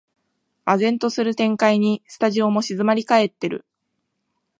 [0.65, 3.65] 唖然とする展開にスタジオも静まりかえってる